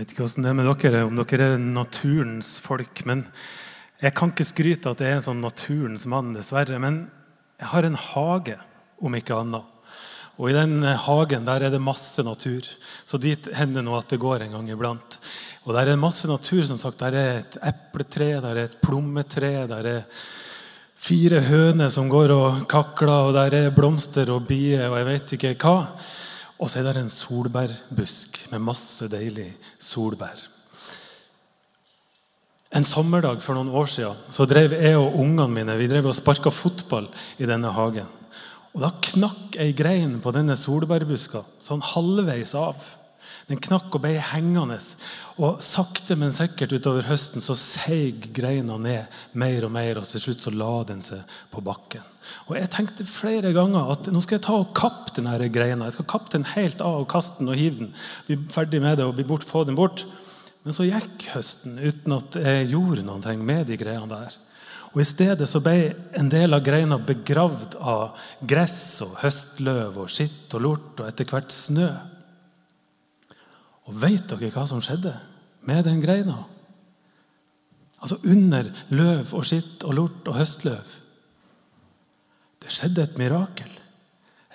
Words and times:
vet 0.00 0.14
ikke 0.14 0.24
hvordan 0.24 0.46
det 0.46 0.50
er 0.50 0.56
med 0.56 0.68
dere, 0.70 1.00
om 1.04 1.18
dere 1.18 1.48
er 1.54 1.58
naturens 1.60 2.54
folk. 2.64 3.02
men 3.04 3.26
Jeg 4.00 4.14
kan 4.16 4.30
ikke 4.32 4.48
skryte 4.48 4.92
at 4.94 5.00
jeg 5.00 5.12
er 5.12 5.18
en 5.18 5.26
sånn 5.26 5.42
naturens 5.44 6.06
mann, 6.08 6.32
dessverre. 6.32 6.78
Men 6.80 7.10
jeg 7.60 7.68
har 7.68 7.84
en 7.84 7.98
hage, 8.00 8.56
om 9.00 9.14
ikke 9.16 9.36
annet. 9.36 9.64
Og 10.40 10.48
i 10.48 10.56
den 10.56 10.80
hagen 10.80 11.44
der 11.44 11.66
er 11.66 11.72
det 11.72 11.82
masse 11.84 12.22
natur. 12.24 12.64
Så 13.04 13.20
dit 13.20 13.44
hender 13.56 13.84
nå 13.84 13.92
at 13.98 14.08
det 14.08 14.20
går 14.20 14.46
en 14.46 14.54
gang 14.56 14.70
iblant. 14.72 15.18
Og 15.66 15.74
der 15.76 15.92
er 15.92 16.00
masse 16.00 16.28
natur. 16.28 16.62
som 16.64 16.78
sagt. 16.78 16.98
Der 16.98 17.12
er 17.12 17.38
et 17.40 17.58
epletre, 17.60 18.40
der 18.40 18.56
er 18.56 18.64
et 18.64 18.80
plommetre, 18.80 19.68
der 19.68 19.84
er 19.84 20.04
fire 20.96 21.40
høner 21.40 21.90
som 21.90 22.08
går 22.08 22.32
og 22.32 22.68
kakler, 22.68 23.28
og 23.28 23.34
der 23.34 23.56
er 23.56 23.70
blomster 23.70 24.30
og 24.32 24.46
bier 24.48 24.88
og 24.90 24.98
jeg 24.98 25.06
vet 25.06 25.32
ikke 25.36 25.54
hva. 25.60 25.76
Og 26.60 26.68
så 26.68 26.82
er 26.82 26.90
det 26.92 27.00
en 27.00 27.12
solbærbusk 27.12 28.42
med 28.52 28.60
masse 28.60 29.08
deilig 29.08 29.48
solbær. 29.80 30.42
En 32.70 32.86
sommerdag 32.86 33.40
for 33.42 33.56
noen 33.56 33.72
år 33.74 33.88
siden 33.90 34.18
så 34.30 34.46
drev 34.46 34.76
jeg 34.76 34.98
og 34.98 35.16
ungene 35.18 35.48
mine 35.50 35.74
vi 35.80 35.88
drev 35.90 36.06
og 36.06 36.14
sparka 36.14 36.52
fotball 36.54 37.08
i 37.40 37.48
denne 37.48 37.72
hagen. 37.74 38.06
Og 38.70 38.84
Da 38.84 38.92
knakk 39.02 39.56
ei 39.58 39.72
grein 39.74 40.20
på 40.22 40.30
denne 40.36 40.54
solbærbuska 40.54 41.42
sånn 41.64 41.82
halvveis 41.82 42.54
av. 42.54 42.76
Den 43.50 43.58
knakk 43.58 43.96
og 43.98 44.04
ble 44.04 44.12
hengende. 44.22 44.76
Og 45.42 45.58
Sakte, 45.64 46.14
men 46.14 46.30
sikkert 46.30 46.70
utover 46.76 47.08
høsten 47.08 47.42
så 47.42 47.56
seig 47.58 48.28
greina 48.36 48.76
ned 48.78 49.20
mer 49.34 49.66
og 49.66 49.72
mer. 49.74 49.98
Og 49.98 50.06
til 50.06 50.22
slutt 50.22 50.46
så 50.46 50.52
la 50.54 50.70
den 50.86 51.02
seg 51.02 51.24
på 51.50 51.62
bakken. 51.66 52.04
Og 52.46 52.54
Jeg 52.60 52.70
tenkte 52.70 53.08
flere 53.08 53.50
ganger 53.56 53.90
at 53.90 54.06
nå 54.12 54.22
skal 54.22 54.38
jeg 54.38 54.46
ta 54.46 54.58
og 54.60 54.70
kappe 54.78 55.16
denne 55.16 55.50
greina. 55.50 55.88
Jeg 55.88 55.98
skal 55.98 56.10
kappe 56.14 56.30
den 56.36 56.46
helt 56.52 56.84
av 56.84 57.02
og 57.02 57.08
kaste 57.10 57.42
den 57.42 57.50
og 57.50 57.58
hive 57.58 57.80
den. 57.82 57.94
Bli 58.28 58.38
ferdig 58.54 58.82
med 58.84 59.00
det 59.00 59.08
og 59.08 59.18
bort, 59.26 59.48
få 59.48 59.64
den 59.66 59.78
bort. 59.78 60.04
Men 60.62 60.76
så 60.76 60.86
gikk 60.86 61.26
høsten 61.32 61.80
uten 61.80 62.14
at 62.14 62.38
jeg 62.38 62.70
gjorde 62.70 63.02
noe 63.06 63.34
med 63.40 63.66
de 63.66 63.80
greiene 63.80 64.10
der. 64.12 64.38
Og 64.90 65.02
I 65.02 65.06
stedet 65.06 65.46
så 65.50 65.62
ble 65.62 65.92
en 66.18 66.30
del 66.30 66.54
av 66.54 66.64
greina 66.66 66.98
begravd 66.98 67.76
av 67.78 68.18
gress 68.46 69.00
og 69.06 69.18
høstløv 69.22 70.00
og 70.02 70.10
skitt 70.10 70.54
og 70.58 70.64
lort 70.66 71.02
og 71.02 71.10
etter 71.10 71.30
hvert 71.30 71.54
snø. 71.54 71.90
Og 73.88 73.96
vet 74.02 74.26
dere 74.28 74.52
hva 74.54 74.66
som 74.68 74.82
skjedde 74.84 75.14
med 75.68 75.84
den 75.86 76.00
greina? 76.02 76.42
Altså 78.00 78.16
under 78.24 78.70
løv 78.92 79.34
og 79.36 79.44
skitt 79.48 79.84
og 79.84 79.96
lort 79.96 80.28
og 80.30 80.38
høstløv. 80.40 80.96
Det 82.60 82.72
skjedde 82.72 83.04
et 83.04 83.20
mirakel. 83.20 83.70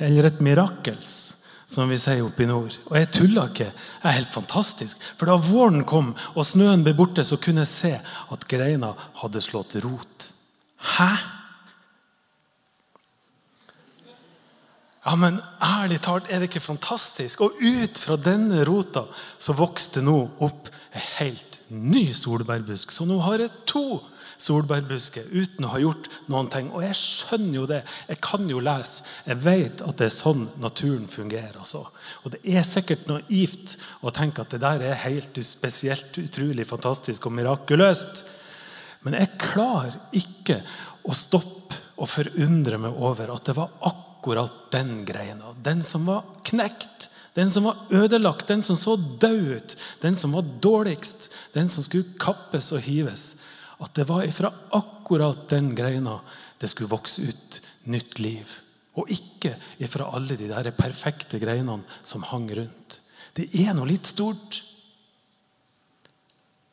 Eller 0.02 0.28
et 0.30 0.42
mirakels 0.44 1.36
som 1.76 1.90
vi 1.90 1.98
sier 2.00 2.24
oppe 2.24 2.46
i 2.46 2.50
nord. 2.50 2.78
Og 2.90 2.98
jeg 3.00 3.12
tuller 3.14 3.50
ikke. 3.52 3.72
Det 3.74 4.10
er 4.10 4.18
helt 4.20 4.34
fantastisk. 4.34 5.02
For 5.18 5.30
da 5.30 5.38
våren 5.42 5.84
kom 5.88 6.14
og 6.34 6.46
snøen 6.48 6.86
ble 6.86 6.94
borte, 6.98 7.26
så 7.26 7.40
kunne 7.42 7.66
jeg 7.66 7.72
se 7.72 7.94
at 8.32 8.48
greina 8.50 8.94
hadde 9.22 9.42
slått 9.44 9.76
rot. 9.84 10.30
Hæ? 10.96 11.10
Ja, 15.06 15.14
men 15.22 15.38
ærlig 15.62 16.00
talt, 16.02 16.26
er 16.34 16.42
det 16.42 16.50
ikke 16.50 16.64
fantastisk? 16.66 17.44
Og 17.46 17.60
ut 17.62 18.00
fra 18.02 18.18
denne 18.18 18.64
rota 18.66 19.04
så 19.38 19.54
vokste 19.54 20.02
nå 20.02 20.18
opp 20.42 20.72
en 20.96 21.04
helt 21.20 21.60
ny 21.70 22.08
solbærbusk. 22.18 22.90
Så 22.90 23.06
nå 23.06 23.20
har 23.22 23.44
jeg 23.44 23.54
to 23.70 24.02
solbærbusker 24.42 25.28
uten 25.30 25.68
å 25.68 25.74
ha 25.76 25.82
gjort 25.84 26.10
noen 26.32 26.50
ting. 26.50 26.72
Og 26.74 26.82
jeg 26.88 26.98
skjønner 26.98 27.60
jo 27.60 27.68
det. 27.70 27.84
Jeg 28.10 28.18
kan 28.26 28.50
jo 28.50 28.64
lese. 28.66 29.06
Jeg 29.30 29.42
vet 29.44 29.84
at 29.86 30.02
det 30.02 30.08
er 30.08 30.16
sånn 30.16 30.48
naturen 30.64 31.06
fungerer. 31.12 31.60
Altså. 31.62 31.84
Og 32.26 32.34
det 32.34 32.42
er 32.56 32.66
sikkert 32.66 33.06
naivt 33.12 33.76
å 34.02 34.14
tenke 34.16 34.42
at 34.42 34.56
det 34.56 34.64
der 34.66 34.88
er 34.90 35.04
helt 35.06 35.38
spesielt 35.46 36.18
utrolig 36.18 36.66
fantastisk 36.66 37.30
og 37.30 37.38
mirakuløst. 37.38 38.26
Men 39.06 39.20
jeg 39.22 39.38
klarer 39.38 40.02
ikke 40.18 40.64
å 41.06 41.14
stoppe 41.14 41.78
og 42.02 42.10
forundre 42.10 42.82
meg 42.82 42.98
over 42.98 43.30
at 43.38 43.46
det 43.48 43.56
var 43.62 43.70
akkurat 43.78 44.05
den 44.72 45.06
greina. 45.06 45.54
Den 45.62 45.84
som 45.84 46.06
var 46.06 46.24
knekt. 46.44 47.10
Den 47.36 47.52
som 47.52 47.64
var 47.68 47.78
ødelagt, 47.92 48.48
den 48.48 48.64
som 48.64 48.78
så 48.80 48.96
død 48.96 49.58
ut, 49.58 49.76
den 50.02 50.16
som 50.16 50.32
var 50.32 50.42
dårligst, 50.42 51.30
den 51.54 51.68
som 51.70 51.84
skulle 51.84 52.16
kappes 52.20 52.72
og 52.72 52.80
hives. 52.82 53.36
At 53.78 53.94
det 53.94 54.08
var 54.08 54.24
ifra 54.24 54.54
akkurat 54.72 55.50
den 55.52 55.74
greina 55.76 56.22
det 56.58 56.70
skulle 56.72 56.90
vokse 56.90 57.28
ut 57.28 57.60
nytt 57.92 58.20
liv. 58.20 58.48
Og 58.96 59.12
ikke 59.12 59.58
ifra 59.84 60.08
alle 60.16 60.38
de 60.40 60.48
der 60.48 60.72
perfekte 60.72 61.40
greinene 61.42 61.84
som 62.04 62.24
hang 62.24 62.48
rundt. 62.56 63.02
Det 63.36 63.50
er 63.52 63.76
noe 63.76 63.90
litt 63.90 64.08
stort. 64.08 64.62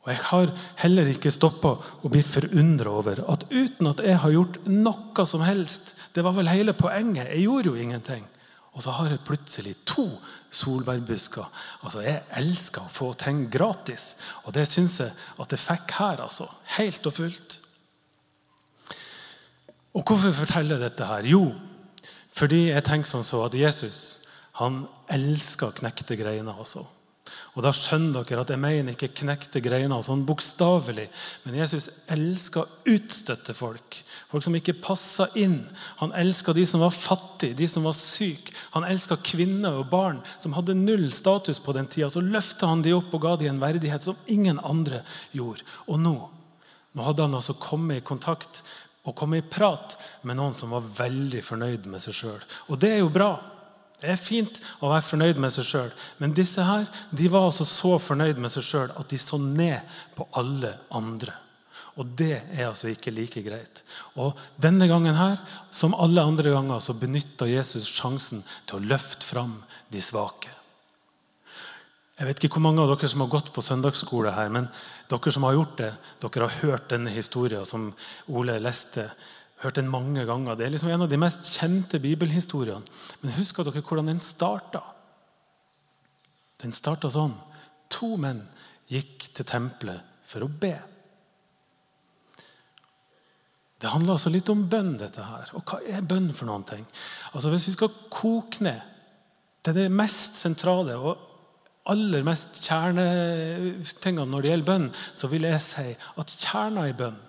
Og 0.03 0.11
Jeg 0.11 0.19
har 0.27 0.51
heller 0.83 1.09
ikke 1.13 1.31
stoppa 1.31 1.77
å 2.03 2.11
bli 2.11 2.21
forundra 2.27 2.91
over 2.91 3.21
at 3.31 3.45
uten 3.51 3.87
at 3.87 4.01
jeg 4.03 4.19
har 4.19 4.33
gjort 4.35 4.59
noe 4.67 5.25
som 5.25 5.45
helst 5.47 5.95
Det 6.15 6.23
var 6.25 6.35
vel 6.35 6.51
hele 6.51 6.73
poenget. 6.75 7.31
Jeg 7.31 7.45
gjorde 7.47 7.71
jo 7.71 7.79
ingenting. 7.79 8.25
Og 8.73 8.83
så 8.83 8.93
har 8.97 9.09
jeg 9.09 9.23
plutselig 9.25 9.75
to 9.85 10.07
solbærbusker. 10.53 11.45
Altså, 11.83 12.01
Jeg 12.01 12.23
elsker 12.35 12.81
å 12.81 12.91
få 12.91 13.13
ting 13.13 13.49
gratis, 13.49 14.15
og 14.45 14.53
det 14.53 14.67
syns 14.67 14.99
jeg 14.99 15.13
at 15.39 15.51
jeg 15.51 15.59
fikk 15.59 15.91
her. 15.97 16.21
altså. 16.21 16.49
Helt 16.77 17.05
og 17.05 17.13
fullt. 17.13 17.59
Og 19.93 20.03
Hvorfor 20.03 20.31
forteller 20.31 20.75
jeg 20.75 20.89
dette 20.89 21.05
her? 21.05 21.23
Jo, 21.25 21.53
fordi 22.33 22.69
jeg 22.71 22.83
tenker 22.83 23.09
sånn 23.09 23.23
så 23.25 23.45
at 23.45 23.53
Jesus 23.53 24.19
han 24.57 24.87
elsker 25.09 25.73
knekte 25.79 26.17
greiner. 26.17 26.53
altså. 26.57 26.85
Og 27.53 27.61
da 27.61 27.69
skjønner 27.75 28.25
dere 28.25 28.41
at 28.41 28.49
jeg 28.49 28.61
mener 28.61 28.95
ikke 28.95 29.11
knekte 29.19 29.61
greiner 29.61 30.01
sånn 30.01 30.23
bokstavelig. 30.25 31.05
Men 31.43 31.57
Jesus 31.59 31.91
elska 32.11 32.63
utstøtte 32.89 33.53
folk. 33.53 33.99
Folk 34.31 34.45
som 34.45 34.57
ikke 34.57 34.73
passa 34.81 35.27
inn. 35.37 35.59
Han 35.99 36.15
elska 36.17 36.55
de 36.57 36.65
som 36.65 36.81
var 36.81 36.95
fattige, 36.97 37.53
de 37.59 37.67
som 37.69 37.85
var 37.85 37.93
syke. 37.97 38.55
Han 38.73 38.87
elska 38.89 39.19
kvinner 39.21 39.77
og 39.83 39.91
barn 39.93 40.23
som 40.41 40.57
hadde 40.57 40.73
null 40.79 41.11
status 41.13 41.61
på 41.61 41.77
den 41.77 41.89
tida. 41.93 42.09
Så 42.09 42.25
løfta 42.25 42.71
han 42.71 42.81
de 42.81 42.95
opp 42.97 43.13
og 43.13 43.21
ga 43.27 43.35
de 43.37 43.51
en 43.51 43.61
verdighet 43.61 44.09
som 44.09 44.17
ingen 44.25 44.57
andre 44.65 45.03
gjorde. 45.37 45.61
Og 45.85 46.01
nå, 46.01 46.17
nå 46.97 47.05
hadde 47.05 47.27
han 47.27 47.37
altså 47.37 47.53
kommet 47.61 48.01
i 48.01 48.07
kontakt 48.07 48.63
og 49.03 49.13
kommet 49.19 49.43
i 49.43 49.49
prat 49.53 49.99
med 50.25 50.39
noen 50.39 50.57
som 50.57 50.73
var 50.73 50.89
veldig 50.97 51.45
fornøyd 51.45 51.85
med 51.91 52.01
seg 52.01 52.17
sjøl. 52.17 52.45
Og 52.71 52.81
det 52.81 52.95
er 52.95 53.03
jo 53.03 53.13
bra. 53.13 53.35
Det 54.03 54.11
er 54.11 54.19
fint 54.19 54.57
å 54.83 54.89
være 54.91 55.05
fornøyd 55.07 55.37
med 55.39 55.53
seg 55.55 55.63
sjøl, 55.63 55.91
men 56.19 56.33
disse 56.35 56.63
her, 56.67 56.89
de 57.15 57.29
var 57.31 57.45
altså 57.47 57.63
så 57.63 57.93
fornøyd 58.03 58.41
med 58.43 58.51
seg 58.51 58.65
sjøl 58.67 58.89
at 58.99 59.07
de 59.07 59.19
så 59.21 59.39
ned 59.39 59.95
på 60.17 60.27
alle 60.35 60.73
andre. 60.91 61.37
Og 61.95 62.09
det 62.19 62.33
er 62.41 62.65
altså 62.67 62.89
ikke 62.91 63.13
like 63.13 63.43
greit. 63.45 63.83
Og 64.19 64.35
Denne 64.59 64.89
gangen 64.89 65.15
her, 65.15 65.37
som 65.71 65.95
alle 65.95 66.25
andre 66.25 66.51
ganger, 66.51 66.81
så 66.83 66.97
benytta 66.97 67.47
Jesus 67.47 67.87
sjansen 67.87 68.41
til 68.67 68.81
å 68.81 68.87
løfte 68.91 69.23
fram 69.23 69.61
de 69.93 70.01
svake. 70.03 70.51
Jeg 72.19 72.27
vet 72.27 72.43
ikke 72.43 72.57
hvor 72.59 72.67
mange 72.67 72.83
av 72.83 72.91
dere 72.91 73.09
som 73.09 73.23
har 73.23 73.31
gått 73.31 73.53
på 73.55 73.63
søndagsskole 73.63 74.33
her, 74.35 74.51
men 74.51 74.67
dere 75.09 75.31
som 75.33 75.47
har 75.47 75.55
gjort 75.55 75.79
det, 75.79 75.93
dere 76.21 76.49
har 76.49 76.59
hørt 76.59 76.91
denne 76.91 77.13
historien 77.13 77.63
som 77.65 77.87
Ole 78.27 78.59
leste 78.59 79.07
hørt 79.63 79.79
den 79.79 79.91
mange 79.91 80.25
ganger. 80.27 80.57
Det 80.57 80.65
er 80.65 80.73
liksom 80.73 80.91
en 80.93 81.05
av 81.05 81.11
de 81.11 81.19
mest 81.19 81.49
kjente 81.55 81.99
bibelhistoriene. 82.03 82.83
Men 83.21 83.35
husker 83.37 83.65
dere 83.67 83.83
hvordan 83.83 84.11
den 84.11 84.21
starta? 84.23 84.83
Den 86.63 86.75
starta 86.75 87.11
sånn. 87.11 87.35
To 87.93 88.15
menn 88.19 88.45
gikk 88.91 89.29
til 89.35 89.47
tempelet 89.47 90.03
for 90.27 90.45
å 90.45 90.51
be. 90.51 90.75
Det 93.83 93.91
handler 93.91 94.15
altså 94.15 94.31
litt 94.31 94.47
om 94.51 94.63
bønn. 94.71 94.95
dette 94.97 95.23
her. 95.27 95.51
Og 95.59 95.67
hva 95.67 95.81
er 95.83 96.05
bønn 96.07 96.31
for 96.31 96.47
noen 96.47 96.63
ting? 96.63 96.85
Altså 97.33 97.51
Hvis 97.51 97.67
vi 97.67 97.75
skal 97.75 97.91
koke 98.09 98.63
ned 98.63 98.81
til 99.63 99.75
det 99.75 99.89
mest 99.91 100.39
sentrale 100.39 100.95
og 100.95 101.29
aller 101.91 102.23
mest 102.23 102.61
kjernetingene 102.63 104.29
når 104.31 104.41
det 104.41 104.51
gjelder 104.51 104.69
bønn, 104.69 104.89
så 105.13 105.27
vil 105.31 105.47
jeg 105.49 105.63
si 105.65 105.89
at 105.91 106.35
kjerna 106.39 106.87
i 106.87 106.95
bønn 106.95 107.19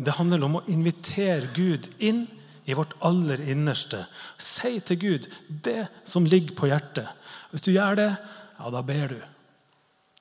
det 0.00 0.16
handler 0.16 0.44
om 0.46 0.60
å 0.60 0.66
invitere 0.72 1.50
Gud 1.54 1.90
inn 1.98 2.24
i 2.64 2.76
vårt 2.76 2.94
aller 3.04 3.40
innerste. 3.52 4.06
Si 4.40 4.78
til 4.86 5.00
Gud 5.00 5.26
det 5.48 5.88
som 6.08 6.26
ligger 6.26 6.56
på 6.56 6.70
hjertet. 6.70 7.10
Hvis 7.50 7.66
du 7.66 7.72
gjør 7.74 7.98
det, 7.98 8.08
ja, 8.56 8.70
da 8.72 8.82
ber 8.86 9.12
du. 9.12 9.20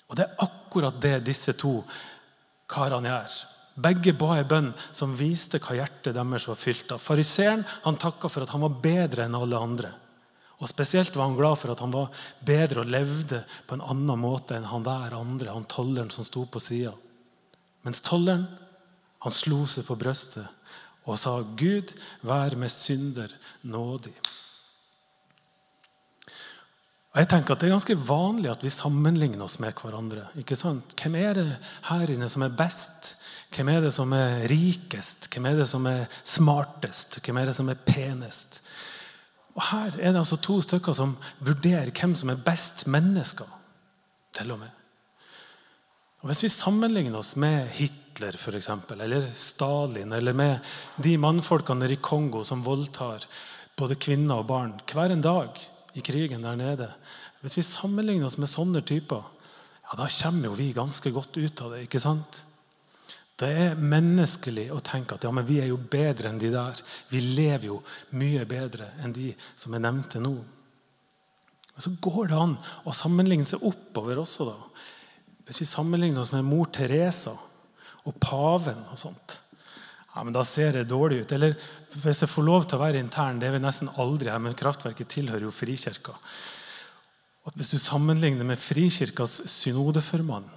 Og 0.10 0.18
Det 0.18 0.26
er 0.26 0.44
akkurat 0.44 1.00
det 1.02 1.16
disse 1.28 1.54
to 1.54 1.80
karene 2.70 3.12
gjør. 3.12 3.40
Begge 3.80 4.14
ba 4.18 4.34
en 4.36 4.48
bønn 4.50 4.70
som 4.92 5.16
viste 5.16 5.62
hva 5.64 5.78
hjertet 5.78 6.18
deres 6.18 6.48
var 6.50 6.60
fylt 6.60 6.92
av. 6.92 7.00
Fariseeren 7.00 7.64
takka 8.02 8.28
for 8.28 8.44
at 8.44 8.52
han 8.52 8.66
var 8.66 8.80
bedre 8.84 9.28
enn 9.28 9.38
alle 9.38 9.60
andre. 9.60 9.92
Og 10.60 10.68
Spesielt 10.68 11.16
var 11.16 11.30
han 11.30 11.38
glad 11.38 11.56
for 11.62 11.72
at 11.72 11.80
han 11.80 11.94
var 11.94 12.10
bedre 12.44 12.84
og 12.84 12.92
levde 12.92 13.46
på 13.68 13.78
en 13.78 13.86
annen 13.94 14.20
måte 14.20 14.58
enn 14.58 14.68
han 14.68 14.84
der 14.84 15.16
andre, 15.16 15.54
han 15.54 15.70
tolleren 15.72 16.12
som 16.12 16.28
sto 16.28 16.44
på 16.44 16.60
sida. 16.60 16.92
Mens 17.88 18.04
tolleren 18.04 18.50
han 19.20 19.36
slo 19.36 19.66
seg 19.68 19.88
på 19.88 19.98
brøstet 20.00 20.48
og 21.10 21.18
sa, 21.20 21.40
'Gud, 21.42 21.94
vær 22.22 22.56
med 22.56 22.70
synder 22.70 23.34
nådig'. 23.64 24.20
Jeg 27.16 27.28
tenker 27.28 27.56
at 27.56 27.62
Det 27.62 27.68
er 27.68 27.74
ganske 27.74 28.08
vanlig 28.08 28.52
at 28.52 28.64
vi 28.64 28.70
sammenligner 28.70 29.44
oss 29.44 29.60
med 29.60 29.74
hverandre. 29.74 30.28
ikke 30.38 30.56
sant? 30.56 30.94
Hvem 31.02 31.16
er 31.16 31.34
det 31.34 31.58
her 31.90 32.10
inne 32.10 32.30
som 32.30 32.42
er 32.42 32.54
best? 32.54 33.16
Hvem 33.56 33.70
er 33.70 33.82
det 33.82 33.94
som 33.94 34.14
er 34.14 34.48
rikest? 34.48 35.28
Hvem 35.34 35.46
er 35.46 35.56
det 35.56 35.68
som 35.68 35.86
er 35.86 36.06
smartest? 36.24 37.20
Hvem 37.26 37.38
er 37.38 37.46
det 37.46 37.56
som 37.56 37.70
er 37.70 37.82
penest? 37.86 38.62
Og 39.56 39.64
Her 39.72 39.92
er 40.00 40.12
det 40.12 40.20
altså 40.20 40.38
to 40.38 40.62
stykker 40.62 40.94
som 40.94 41.18
vurderer 41.40 41.92
hvem 41.92 42.16
som 42.16 42.30
er 42.30 42.36
best 42.36 42.88
mennesker. 42.88 43.46
til 44.34 44.52
og 44.52 44.60
med. 44.60 44.79
Og 46.20 46.28
Hvis 46.28 46.44
vi 46.44 46.52
sammenligner 46.52 47.22
oss 47.22 47.36
med 47.40 47.70
Hitler 47.78 48.36
for 48.40 48.58
eksempel, 48.58 49.00
eller 49.02 49.30
Stalin 49.40 50.12
eller 50.12 50.36
med 50.36 50.60
de 51.00 51.16
mannfolkene 51.18 51.88
i 51.88 52.00
Kongo 52.04 52.44
som 52.44 52.66
voldtar 52.66 53.24
både 53.80 53.96
kvinner 53.96 54.42
og 54.42 54.50
barn 54.50 54.74
hver 54.92 55.16
en 55.16 55.24
dag 55.24 55.56
i 55.96 56.04
krigen 56.04 56.44
der 56.44 56.60
nede 56.60 56.90
Hvis 57.40 57.56
vi 57.56 57.64
sammenligner 57.64 58.28
oss 58.28 58.38
med 58.38 58.52
sånne 58.52 58.82
typer, 58.84 59.24
ja, 59.88 59.96
da 59.96 60.10
kommer 60.12 60.50
jo 60.50 60.58
vi 60.60 60.74
ganske 60.76 61.12
godt 61.12 61.38
ut 61.38 61.62
av 61.62 61.72
det. 61.72 61.86
ikke 61.88 62.04
sant? 62.04 62.44
Det 63.40 63.48
er 63.48 63.80
menneskelig 63.80 64.68
å 64.76 64.84
tenke 64.84 65.16
at 65.16 65.24
ja, 65.24 65.32
men 65.32 65.48
vi 65.48 65.62
er 65.64 65.70
jo 65.72 65.80
bedre 65.80 66.28
enn 66.28 66.42
de 66.42 66.52
der. 66.52 66.82
Vi 67.08 67.22
lever 67.24 67.70
jo 67.70 67.78
mye 68.12 68.44
bedre 68.44 68.92
enn 69.00 69.16
de 69.16 69.32
som 69.56 69.74
er 69.74 69.86
nevnte 69.86 70.20
nå. 70.20 70.36
Men 71.72 71.86
så 71.86 71.96
går 72.04 72.28
det 72.28 72.36
an 72.44 72.58
å 72.84 72.92
sammenligne 72.92 73.48
seg 73.48 73.64
oppover 73.64 74.20
også. 74.20 74.50
da. 74.52 74.58
Hvis 75.50 75.64
vi 75.64 75.66
sammenligner 75.66 76.22
oss 76.22 76.30
med 76.34 76.46
mor 76.46 76.70
Teresa 76.70 77.34
og 78.06 78.18
paven 78.22 78.84
og 78.94 79.00
sånt, 79.02 79.40
ja, 80.14 80.22
men 80.22 80.34
da 80.36 80.44
ser 80.46 80.76
det 80.76 80.90
dårlig 80.90 81.24
ut. 81.24 81.34
Eller 81.34 81.56
hvis 82.04 82.22
jeg 82.22 82.30
får 82.30 82.46
lov 82.46 82.68
til 82.68 82.78
å 82.78 82.84
være 82.84 83.02
intern, 83.02 83.42
det 83.42 83.50
er 83.50 83.56
vi 83.58 83.64
nesten 83.64 83.90
aldri 84.02 84.30
her, 84.30 84.42
men 84.44 84.58
Kraftverket 84.58 85.10
tilhører 85.10 85.48
jo 85.48 85.54
Frikirka. 85.54 86.14
Og 87.48 87.58
hvis 87.58 87.74
du 87.74 87.80
sammenligner 87.82 88.46
med 88.46 88.62
Frikirkas 88.62 89.40
synodeformann 89.50 90.50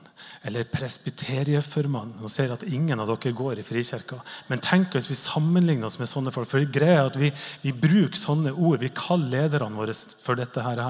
eller 0.42 0.66
presbyterieformann 0.66 2.16
Nå 2.18 2.28
ser 2.30 2.48
jeg 2.48 2.56
at 2.56 2.64
ingen 2.66 2.98
av 2.98 3.10
dere 3.10 3.32
går 3.36 3.60
i 3.60 3.64
Frikirka. 3.66 4.18
Men 4.48 4.62
tenk 4.62 4.96
hvis 4.96 5.08
vi 5.10 5.16
sammenligner 5.18 5.86
oss 5.86 5.98
med 6.00 6.10
sånne 6.10 6.32
folk. 6.34 6.48
For 6.50 6.62
det 6.62 6.74
greia 6.74 7.04
er 7.04 7.10
at 7.10 7.18
vi, 7.20 7.30
vi, 7.62 7.74
bruker 7.74 8.18
sånne 8.18 8.52
ord. 8.52 8.80
Vi 8.82 8.90
kaller 8.96 9.44
lederne 9.46 9.78
våre 9.78 9.94
for 9.94 10.38
dette 10.38 10.64
her. 10.64 10.82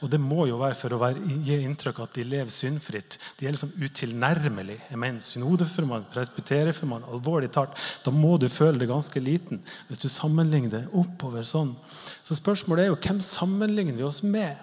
Og 0.00 0.12
det 0.12 0.20
må 0.22 0.46
jo 0.50 0.60
være 0.60 0.78
for 0.78 0.94
å 0.94 1.00
være, 1.02 1.24
gi 1.46 1.58
inntrykk 1.66 2.00
av 2.00 2.08
at 2.08 2.20
de 2.20 2.26
lever 2.30 2.54
syndfritt. 2.54 3.18
De 3.40 3.48
er 3.48 3.56
liksom 3.56 3.74
utilnærmelige. 3.80 4.86
Jeg 4.92 5.02
mener, 5.02 5.26
Synodeformann, 5.26 6.08
presbyterieformann, 6.14 7.08
alvorlig 7.10 7.50
talt. 7.54 7.76
Da 8.04 8.14
må 8.14 8.36
du 8.40 8.48
føle 8.52 8.78
deg 8.80 8.90
ganske 8.92 9.22
liten 9.22 9.64
hvis 9.88 10.04
du 10.04 10.08
sammenligner 10.10 10.76
det 10.76 10.84
oppover 10.96 11.46
sånn. 11.46 11.74
Så 12.22 12.38
spørsmålet 12.38 12.86
er 12.86 12.92
jo 12.92 13.00
hvem 13.00 13.20
sammenligner 13.24 13.98
vi 13.98 14.06
oss 14.06 14.22
med? 14.22 14.58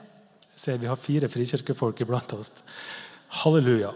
Jeg 0.55 0.63
ser 0.63 0.81
vi 0.81 0.89
har 0.89 0.97
fire 0.97 1.29
frikirkefolk 1.29 2.01
iblant 2.01 2.33
oss. 2.37 2.53
Halleluja. 3.43 3.91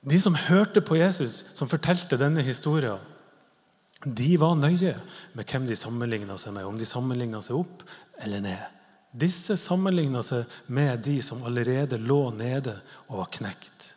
De 0.00 0.20
som 0.20 0.34
hørte 0.34 0.80
på 0.80 0.96
Jesus, 0.96 1.44
som 1.52 1.68
fortalte 1.68 2.18
denne 2.20 2.44
historien, 2.44 3.00
de 4.04 4.32
var 4.40 4.56
nøye 4.56 4.94
med 5.36 5.44
hvem 5.44 5.66
de 5.68 5.76
sammenligna 5.76 6.38
seg 6.40 6.54
med. 6.56 6.64
Om 6.64 6.78
de 6.80 6.88
sammenligna 6.88 7.42
seg 7.44 7.58
opp 7.58 7.84
eller 8.24 8.40
ned. 8.44 8.62
Disse 9.12 9.58
sammenligna 9.60 10.22
seg 10.24 10.48
med 10.72 11.02
de 11.04 11.18
som 11.24 11.42
allerede 11.44 11.98
lå 12.00 12.30
nede 12.32 12.78
og 13.10 13.18
var 13.20 13.32
knekt. 13.36 13.90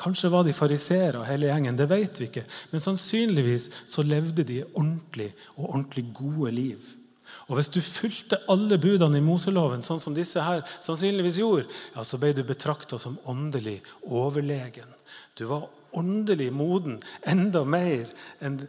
Kanskje 0.00 0.32
var 0.32 0.42
de 0.42 0.56
fariseere 0.56 1.22
hele 1.28 1.46
gjengen, 1.46 1.76
det 1.78 1.86
vet 1.92 2.18
vi 2.18 2.26
ikke. 2.26 2.42
Men 2.72 2.82
sannsynligvis 2.82 3.68
så 3.86 4.02
levde 4.02 4.42
de 4.46 4.64
ordentlig 4.72 5.30
og 5.54 5.68
ordentlig 5.68 6.08
gode 6.16 6.50
liv. 6.56 6.88
Og 7.48 7.58
Hvis 7.58 7.68
du 7.68 7.80
fulgte 7.84 8.40
alle 8.48 8.78
budene 8.80 9.20
i 9.20 9.24
Moseloven, 9.24 9.82
sånn 9.84 10.00
som 10.00 10.14
disse 10.16 10.40
her 10.40 10.62
sannsynligvis 10.84 11.40
gjorde, 11.42 11.66
ja, 11.92 12.04
så 12.06 12.16
ble 12.20 12.32
du 12.32 12.40
betrakta 12.46 12.98
som 13.00 13.18
åndelig 13.28 13.82
overlegen. 14.08 14.88
Du 15.36 15.44
var 15.50 15.68
åndelig 15.94 16.48
moden 16.56 16.98
enda 17.28 17.64
mer 17.68 18.08
enn 18.40 18.62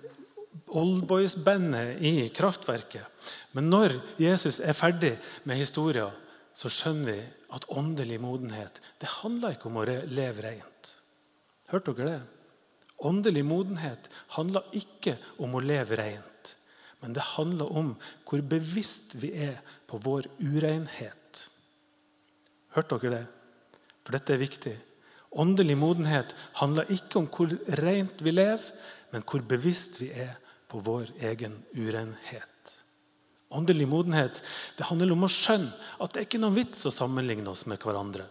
oldboys-bandet 0.75 2.03
i 2.03 2.27
Kraftverket. 2.35 3.07
Men 3.55 3.71
når 3.71 3.97
Jesus 4.21 4.59
er 4.59 4.77
ferdig 4.77 5.15
med 5.47 5.59
historien, 5.61 6.11
så 6.55 6.71
skjønner 6.71 7.11
vi 7.11 7.23
at 7.55 7.67
åndelig 7.71 8.19
modenhet 8.23 8.79
det 8.99 9.11
handler 9.21 9.55
ikke 9.55 9.69
om 9.71 9.79
å 9.79 9.87
leve 9.87 10.43
rent. 10.43 10.95
Hørte 11.71 11.95
dere 11.95 12.13
det? 12.13 12.23
Åndelig 13.07 13.43
modenhet 13.47 14.07
handler 14.37 14.67
ikke 14.75 15.17
om 15.43 15.55
å 15.55 15.63
leve 15.63 15.99
rent. 15.99 16.34
Men 17.05 17.13
det 17.13 17.21
handler 17.35 17.69
om 17.69 17.91
hvor 18.25 18.41
bevisst 18.49 19.13
vi 19.21 19.29
er 19.45 19.59
på 19.85 19.99
vår 20.01 20.25
urenhet. 20.41 21.43
Hørte 22.73 22.97
dere 23.03 23.19
det? 23.19 23.25
For 24.01 24.17
dette 24.17 24.33
er 24.33 24.41
viktig. 24.41 24.73
Åndelig 25.37 25.75
modenhet 25.77 26.33
handler 26.57 26.89
ikke 26.89 27.21
om 27.21 27.27
hvor 27.29 27.53
rent 27.77 28.25
vi 28.25 28.33
lever, 28.33 28.65
men 29.13 29.21
hvor 29.21 29.45
bevisst 29.45 30.01
vi 30.01 30.09
er 30.17 30.33
på 30.71 30.81
vår 30.81 31.13
egen 31.29 31.59
urenhet. 31.77 32.73
Åndelig 33.53 33.85
modenhet 33.85 34.41
det 34.79 34.89
handler 34.89 35.13
om 35.13 35.27
å 35.27 35.31
skjønne 35.31 35.77
at 36.01 36.09
det 36.09 36.23
er 36.23 36.25
ikke 36.25 36.41
noen 36.41 36.57
vits 36.57 36.87
å 36.89 36.95
sammenligne 36.95 37.53
oss 37.53 37.67
med 37.69 37.85
hverandre. 37.85 38.25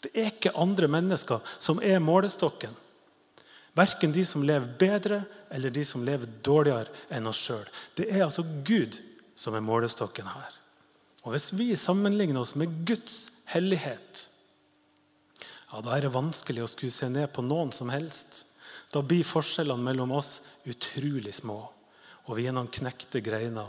Det 0.00 0.14
er 0.16 0.32
ikke 0.32 0.56
andre 0.56 0.88
mennesker 0.88 1.44
som 1.60 1.84
er 1.84 2.00
målestokken. 2.00 2.72
Verken 3.76 4.16
de 4.16 4.24
som 4.24 4.48
lever 4.48 4.72
bedre, 4.80 5.26
eller 5.50 5.72
de 5.74 5.84
som 5.84 6.04
lever 6.04 6.30
dårligere 6.44 6.92
enn 7.14 7.28
oss 7.30 7.40
sjøl. 7.46 7.66
Det 7.96 8.08
er 8.10 8.24
altså 8.26 8.44
Gud 8.66 9.00
som 9.38 9.54
er 9.54 9.64
målestokken 9.64 10.28
her. 10.28 10.56
Og 11.24 11.34
Hvis 11.34 11.52
vi 11.52 11.74
sammenligner 11.76 12.40
oss 12.40 12.54
med 12.56 12.84
Guds 12.88 13.30
hellighet, 13.52 14.28
ja, 15.68 15.80
da 15.84 15.96
er 15.96 16.06
det 16.06 16.14
vanskelig 16.14 16.64
å 16.64 16.70
skulle 16.70 16.94
se 16.94 17.08
ned 17.12 17.28
på 17.34 17.44
noen 17.44 17.72
som 17.76 17.90
helst. 17.92 18.44
Da 18.92 19.02
blir 19.04 19.26
forskjellene 19.26 19.84
mellom 19.84 20.14
oss 20.16 20.38
utrolig 20.68 21.34
små. 21.36 21.60
Og 22.28 22.38
vi 22.38 22.46
er 22.48 22.56
noen 22.56 22.70
knekte 22.72 23.20
greiner, 23.24 23.68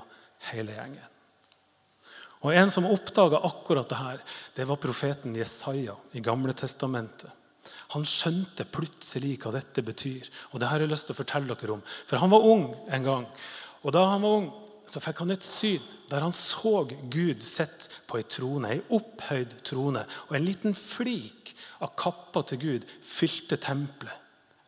hele 0.51 0.75
gjengen. 0.77 1.07
Og 2.39 2.55
En 2.55 2.71
som 2.71 2.87
oppdaga 2.87 3.41
akkurat 3.43 3.89
det 3.89 3.99
her, 3.99 4.21
det 4.55 4.67
var 4.67 4.79
profeten 4.79 5.35
Jesaja 5.35 5.97
i 6.15 6.23
Gamle 6.23 6.55
Testamentet. 6.55 7.31
Han 7.95 8.07
skjønte 8.07 8.67
plutselig 8.69 9.37
hva 9.43 9.53
dette 9.55 9.83
betyr. 9.85 10.27
Og 10.53 10.61
det 10.61 10.69
har 10.71 10.81
jeg 10.81 10.91
lyst 10.91 11.09
til 11.09 11.17
å 11.17 11.21
fortelle 11.21 11.57
dere 11.57 11.77
om. 11.77 11.85
For 12.09 12.21
han 12.21 12.33
var 12.33 12.47
ung 12.47 12.67
en 12.89 13.07
gang. 13.07 13.29
Og 13.83 13.95
da 13.95 14.05
han 14.11 14.25
var 14.25 14.41
ung, 14.41 14.49
så 14.89 15.01
fikk 15.03 15.21
han 15.23 15.35
et 15.35 15.45
syn 15.45 15.83
der 16.09 16.23
han 16.25 16.33
så 16.33 16.87
Gud 17.13 17.43
sett 17.45 17.85
på 18.09 18.17
ei 18.17 18.25
trone, 18.25 18.71
ei 18.73 18.79
opphøyd 18.97 19.59
trone. 19.67 20.01
Og 20.29 20.37
en 20.37 20.47
liten 20.47 20.73
flik 20.73 21.53
av 21.85 21.93
kappa 21.99 22.41
til 22.49 22.61
Gud 22.63 22.87
fylte 23.05 23.59
tempelet. 23.61 24.15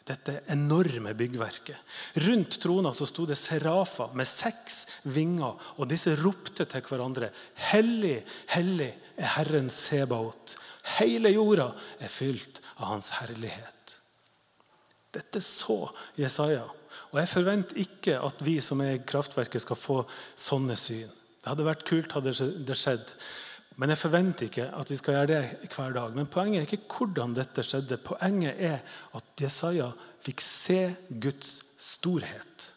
Dette 0.06 0.40
enorme 0.50 1.14
byggverket. 1.18 1.78
Rundt 2.26 2.58
trona 2.62 2.92
så 2.94 3.06
sto 3.10 3.28
det 3.30 3.38
serafer 3.40 4.14
med 4.18 4.28
seks 4.28 4.84
vinger, 5.14 5.58
og 5.78 5.90
disse 5.90 6.16
ropte 6.20 6.66
til 6.70 6.84
hverandre. 6.88 7.30
Hellig, 7.70 8.20
hellig 8.54 8.90
er 9.16 9.34
Herren 9.38 9.70
Sebaot. 9.72 10.58
Hele 10.98 11.32
jorda 11.34 11.72
er 12.02 12.12
fylt 12.12 12.62
av 12.78 12.94
hans 12.96 13.12
herlighet. 13.20 13.98
Dette 15.12 15.42
så 15.44 15.84
Jesaja. 16.20 16.66
Og 17.12 17.20
Jeg 17.20 17.30
forventer 17.32 17.80
ikke 17.84 18.18
at 18.24 18.44
vi 18.44 18.58
som 18.64 18.82
er 18.82 18.98
i 18.98 19.06
kraftverket, 19.06 19.64
skal 19.64 19.80
få 19.80 20.02
sånne 20.40 20.78
syn. 20.80 21.12
Det 21.42 21.50
hadde 21.50 21.68
vært 21.68 21.88
kult 21.88 22.14
hadde 22.16 22.34
det 22.66 22.78
skjedd. 22.78 23.16
Men 23.82 23.92
jeg 23.94 24.02
forventer 24.02 24.48
ikke 24.48 24.68
at 24.78 24.92
vi 24.92 24.98
skal 25.00 25.16
gjøre 25.18 25.32
det 25.32 25.72
hver 25.74 25.96
dag. 25.96 26.16
Men 26.16 26.30
poenget 26.32 26.62
er 26.62 26.68
ikke 26.68 26.98
hvordan 26.98 27.34
dette 27.36 27.64
skjedde. 27.66 28.00
Poenget 28.04 28.60
er 28.62 28.82
at 29.18 29.42
Jesaja 29.42 29.90
fikk 30.22 30.44
se 30.46 30.82
Guds 31.10 31.62
storhet. 31.82 32.72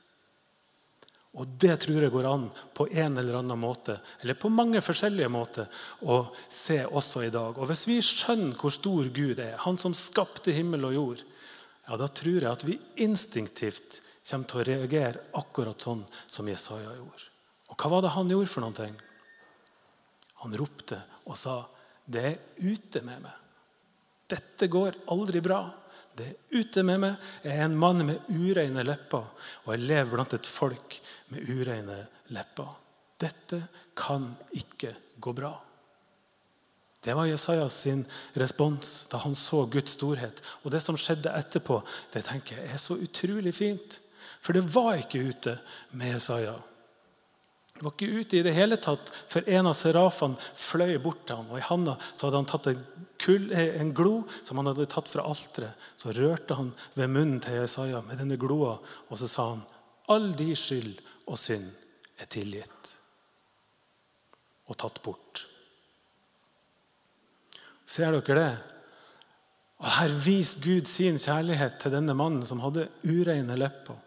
Og 1.34 1.50
det 1.58 1.74
tror 1.82 2.04
jeg 2.04 2.12
går 2.14 2.28
an 2.30 2.44
på 2.76 2.86
en 2.94 3.18
eller 3.18 3.40
annen 3.40 3.58
måte, 3.58 3.96
eller 4.22 4.38
på 4.38 4.50
mange 4.54 4.78
forskjellige 4.84 5.30
måter, 5.34 5.66
å 6.06 6.20
se 6.46 6.78
også 6.86 7.24
i 7.26 7.32
dag. 7.34 7.58
Og 7.58 7.66
Hvis 7.70 7.86
vi 7.90 7.98
skjønner 8.06 8.54
hvor 8.60 8.74
stor 8.74 9.10
Gud 9.10 9.42
er, 9.42 9.56
han 9.64 9.78
som 9.80 9.96
skapte 9.98 10.54
himmel 10.54 10.86
og 10.86 10.94
jord, 10.94 11.24
ja, 11.88 11.98
da 12.00 12.06
tror 12.08 12.38
jeg 12.38 12.50
at 12.50 12.64
vi 12.64 12.78
instinktivt 13.02 14.00
kommer 14.24 14.48
til 14.48 14.62
å 14.62 14.68
reagere 14.70 15.26
akkurat 15.36 15.82
sånn 15.82 16.04
som 16.30 16.48
Jesaja 16.48 16.94
gjorde. 16.94 17.26
Og 17.68 17.76
hva 17.82 17.90
var 17.96 18.04
det 18.04 18.14
han 18.14 18.30
gjorde 18.30 18.52
for 18.52 18.64
noe? 18.64 18.90
Han 20.44 20.56
ropte 20.60 21.02
og 21.26 21.36
sa, 21.36 21.66
'Det 22.06 22.24
er 22.24 22.38
ute 22.60 23.00
med 23.02 23.22
meg.' 23.22 23.40
Dette 24.28 24.68
går 24.68 24.94
aldri 25.08 25.40
bra. 25.40 25.83
Det 26.14 26.26
er 26.30 26.60
ute 26.60 26.84
med 26.86 27.00
meg. 27.02 27.28
Jeg 27.42 27.58
er 27.58 27.66
en 27.66 27.78
mann 27.78 28.04
med 28.06 28.30
ureine 28.30 28.84
lepper, 28.86 29.26
og 29.64 29.74
jeg 29.74 29.86
lever 29.88 30.12
blant 30.14 30.36
et 30.36 30.48
folk 30.48 30.98
med 31.34 31.48
ureine 31.50 32.04
lepper. 32.34 32.74
Dette 33.20 33.60
kan 33.98 34.32
ikke 34.54 34.94
gå 35.22 35.34
bra. 35.34 35.52
Det 37.04 37.12
var 37.14 37.28
Jesajas 37.28 37.76
sin 37.84 38.04
respons 38.32 39.04
da 39.10 39.20
han 39.20 39.34
så 39.36 39.66
Guds 39.68 39.92
storhet. 39.98 40.40
Og 40.64 40.72
det 40.72 40.80
som 40.80 40.96
skjedde 40.96 41.34
etterpå, 41.36 41.82
det 42.14 42.24
tenker 42.24 42.62
jeg 42.62 42.70
er 42.72 42.80
så 42.80 42.96
utrolig 42.96 43.52
fint. 43.54 43.98
For 44.40 44.56
det 44.56 44.64
var 44.72 45.02
ikke 45.02 45.26
ute 45.28 45.58
med 45.92 46.14
Jesaja. 46.14 46.54
Var 47.84 47.94
ikke 47.94 48.20
ute 48.20 48.38
i 48.38 48.42
det 48.46 48.54
hele 48.56 48.78
tatt 48.80 49.10
for 49.30 49.46
en 49.50 49.68
av 49.70 49.76
serafene 49.78 50.40
fløy 50.58 50.96
bort 51.02 51.24
til 51.28 51.40
ham. 51.40 51.50
Og 51.52 51.60
I 51.60 51.66
handa 51.68 51.96
hadde 52.00 52.40
han 52.40 52.48
tatt 52.48 52.68
en, 52.70 52.82
kull, 53.20 53.46
eh, 53.52 53.76
en 53.80 53.92
glo 53.96 54.22
som 54.42 54.60
han 54.60 54.70
hadde 54.70 54.88
tatt 54.92 55.10
fra 55.10 55.26
alteret. 55.28 55.78
Så 56.00 56.14
rørte 56.16 56.58
han 56.58 56.72
ved 56.96 57.12
munnen 57.12 57.40
til 57.44 57.60
Jesaja 57.60 58.02
med 58.06 58.20
denne 58.22 58.40
gloa, 58.40 58.78
og 59.08 59.20
så 59.20 59.30
sa 59.30 59.48
han, 59.52 59.64
all 60.12 60.32
de 60.36 60.52
skyld 60.58 60.98
og 61.24 61.38
synd 61.40 61.70
er 62.20 62.30
tilgitt 62.30 62.94
og 64.68 64.78
tatt 64.80 65.02
bort. 65.04 65.44
Ser 67.84 68.16
dere 68.16 68.38
det? 68.38 68.52
Og 69.84 69.90
Her 69.98 70.12
viser 70.24 70.62
Gud 70.64 70.88
sin 70.88 71.18
kjærlighet 71.20 71.76
til 71.82 71.92
denne 71.92 72.16
mannen 72.16 72.44
som 72.48 72.62
hadde 72.64 72.88
ureine 73.04 73.56
lepper. 73.60 73.98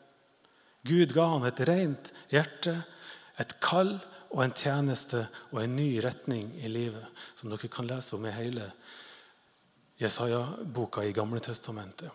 Gud 0.87 1.13
ga 1.13 1.27
han 1.35 1.45
et 1.45 1.59
rent 1.67 2.13
hjerte 2.31 2.79
et 3.41 3.57
kall 3.63 3.97
og 4.33 4.43
en 4.43 4.55
tjeneste 4.55 5.25
og 5.51 5.61
en 5.61 5.75
ny 5.77 5.89
retning 6.03 6.49
i 6.59 6.69
livet, 6.71 7.05
som 7.37 7.51
dere 7.51 7.69
kan 7.71 7.87
lese 7.87 8.15
om 8.17 8.25
i 8.27 8.35
hele 8.35 8.71
Jesaja-boka 10.01 11.05
i 11.05 11.13
Gamle 11.15 11.41
Testamentet. 11.41 12.11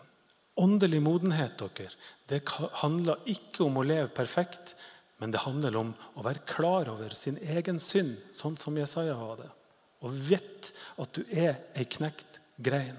Åndelig 0.61 1.01
modenhet 1.03 1.57
dere, 1.59 1.89
det 2.29 2.43
handler 2.83 3.23
ikke 3.31 3.65
om 3.67 3.81
å 3.81 3.87
leve 3.87 4.13
perfekt, 4.13 4.75
men 5.23 5.33
det 5.33 5.45
handler 5.45 5.79
om 5.79 5.93
å 6.19 6.25
være 6.27 6.45
klar 6.49 6.91
over 6.93 7.15
sin 7.17 7.39
egen 7.41 7.79
synd, 7.81 8.19
sånn 8.37 8.59
som 8.61 8.77
Jesaja 8.77 9.15
var 9.17 9.41
det. 9.41 9.49
Og 10.03 10.15
vet 10.29 10.73
at 11.01 11.15
du 11.15 11.23
er 11.31 11.63
ei 11.79 11.87
knekt 11.87 12.41
grein. 12.59 12.99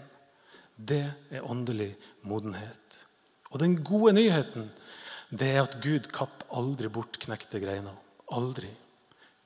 Det 0.75 1.03
er 1.30 1.46
åndelig 1.46 1.92
modenhet. 2.25 3.03
Og 3.51 3.60
den 3.62 3.75
gode 3.86 4.15
nyheten 4.18 4.72
det 5.34 5.51
er 5.51 5.63
at 5.65 5.77
Gud 5.84 6.10
kapper 6.13 6.50
aldri 6.53 6.89
bort 6.94 7.20
knekte 7.22 7.62
greiner. 7.62 7.96
Aldri. 8.34 8.72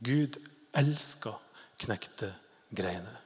Gud 0.04 0.38
elsker 0.78 1.38
knekte 1.82 2.32
greiner. 2.76 3.24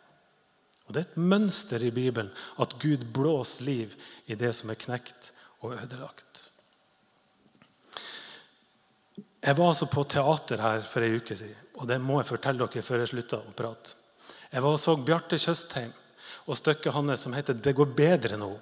Og 0.88 0.94
Det 0.94 1.02
er 1.02 1.10
et 1.10 1.22
mønster 1.32 1.84
i 1.84 1.92
Bibelen 1.96 2.32
at 2.60 2.76
Gud 2.82 3.06
blåser 3.14 3.64
liv 3.64 3.94
i 4.28 4.36
det 4.36 4.52
som 4.58 4.74
er 4.74 4.80
knekt 4.80 5.32
og 5.62 5.78
ødelagt. 5.78 6.50
Jeg 9.42 9.58
var 9.58 9.72
altså 9.72 9.88
på 9.90 10.04
teater 10.04 10.62
her 10.62 10.84
for 10.86 11.02
ei 11.02 11.16
uke 11.18 11.36
siden, 11.38 11.58
og 11.80 11.88
det 11.90 11.98
må 12.02 12.20
jeg 12.20 12.30
fortelle 12.30 12.68
dere 12.68 12.84
før 12.86 13.02
jeg 13.02 13.14
slutter 13.14 13.42
å 13.42 13.56
prate. 13.58 13.96
Jeg 14.52 14.62
var 14.62 14.76
og 14.76 14.82
så 14.84 14.98
Bjarte 15.00 15.40
Tjøstheim 15.40 15.94
og 16.46 16.58
stykket 16.60 16.94
hans 16.94 17.24
som 17.24 17.34
heter 17.34 17.54
'Det 17.54 17.76
går 17.76 17.96
bedre 17.96 18.38
nå'. 18.38 18.60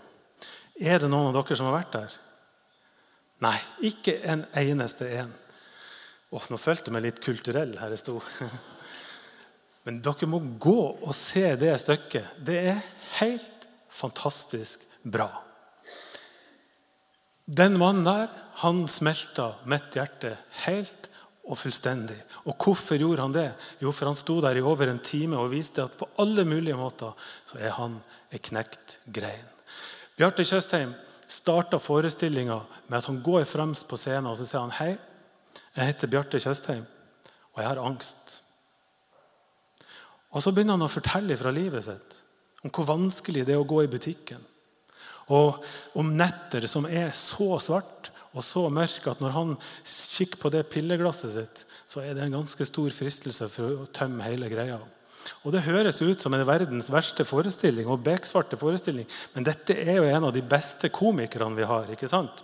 Er 0.80 1.00
det 1.00 1.10
noen 1.10 1.36
av 1.36 1.44
dere 1.44 1.56
som 1.56 1.66
har 1.66 1.84
vært 1.84 1.92
der? 1.92 2.18
Nei, 3.42 3.60
ikke 3.82 4.22
en 4.24 4.46
eneste 4.54 5.10
en. 5.20 5.34
Oh, 6.30 6.46
nå 6.52 6.60
følte 6.62 6.90
jeg 6.90 6.96
meg 6.96 7.08
litt 7.08 7.22
kulturell 7.26 7.74
her 7.82 7.94
jeg 7.96 8.04
sto. 8.04 8.20
Men 9.88 10.02
dere 10.06 10.30
må 10.30 10.42
gå 10.62 10.80
og 11.02 11.14
se 11.18 11.48
det 11.58 11.74
stykket. 11.82 12.38
Det 12.46 12.58
er 12.76 12.84
helt 13.18 13.66
fantastisk 13.90 14.84
bra. 15.02 15.32
Den 17.50 17.80
mannen 17.82 18.06
der 18.06 18.30
han 18.62 18.84
smelta 18.92 19.56
mitt 19.72 19.96
hjerte 19.98 20.36
helt 20.68 21.08
og 21.50 21.58
fullstendig. 21.58 22.20
Og 22.46 22.54
hvorfor 22.62 23.00
gjorde 23.00 23.26
han 23.26 23.34
det? 23.34 23.48
Jo, 23.82 23.90
for 23.96 24.12
han 24.12 24.20
sto 24.20 24.38
der 24.44 24.60
i 24.60 24.62
over 24.62 24.92
en 24.92 25.02
time 25.02 25.40
og 25.40 25.50
viste 25.56 25.82
at 25.82 25.96
på 25.98 26.06
alle 26.22 26.46
mulige 26.46 26.78
måter 26.78 27.16
så 27.50 27.58
er 27.58 27.74
han 27.80 27.98
ei 28.30 28.42
knekt 28.44 29.00
grein. 29.10 29.48
Bjarte 30.20 30.46
Tjøstheim 30.46 30.94
starta 31.30 31.80
forestillinga 31.82 32.60
med 32.88 33.00
at 33.00 33.08
han 33.10 33.22
går 33.26 33.48
fremst 33.50 33.88
på 33.90 33.98
scenen 33.98 34.30
og 34.30 34.38
så 34.38 34.46
sier 34.46 34.66
han, 34.68 34.76
hei, 34.78 34.94
jeg 35.76 35.92
heter 35.92 36.12
Bjarte 36.12 36.40
Tjøstheim, 36.42 36.86
og 37.54 37.62
jeg 37.62 37.70
har 37.70 37.82
angst. 37.84 38.40
Og 40.30 40.44
Så 40.44 40.54
begynner 40.54 40.78
han 40.78 40.86
å 40.86 40.92
fortelle 40.92 41.38
fra 41.40 41.54
livet 41.54 41.88
sitt 41.88 42.18
om 42.60 42.72
hvor 42.76 42.90
vanskelig 42.90 43.46
det 43.48 43.56
er 43.56 43.62
å 43.62 43.68
gå 43.68 43.86
i 43.86 43.92
butikken. 43.92 44.42
Og 45.32 45.62
om 45.98 46.10
netter 46.18 46.66
som 46.68 46.88
er 46.90 47.14
så 47.16 47.56
svart 47.64 48.10
og 48.34 48.44
så 48.46 48.66
mørke 48.74 49.10
at 49.10 49.22
når 49.24 49.34
han 49.34 49.54
kikker 49.88 50.42
på 50.42 50.52
det 50.54 50.66
pilleglasset 50.74 51.34
sitt, 51.34 51.64
så 51.90 52.04
er 52.04 52.14
det 52.14 52.26
en 52.26 52.40
ganske 52.42 52.68
stor 52.68 52.92
fristelse 52.94 53.48
for 53.50 53.86
å 53.86 53.90
tømme 53.96 54.28
hele 54.28 54.52
greia. 54.52 54.78
Og 55.44 55.54
Det 55.54 55.66
høres 55.66 56.02
ut 56.02 56.22
som 56.22 56.34
en 56.34 56.46
verdens 56.48 56.90
verste 56.92 57.26
forestilling 57.28 57.90
og 57.90 58.04
beksvarte 58.06 58.58
forestilling, 58.60 59.08
men 59.34 59.48
dette 59.48 59.76
er 59.76 60.00
jo 60.00 60.08
en 60.10 60.30
av 60.30 60.36
de 60.36 60.44
beste 60.46 60.92
komikerne 60.94 61.58
vi 61.58 61.68
har. 61.68 61.90
ikke 61.92 62.10
sant? 62.12 62.44